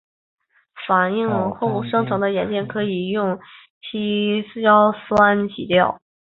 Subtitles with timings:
[0.87, 3.37] 反应后生成的银镜可以用
[3.81, 6.01] 稀硝酸洗掉。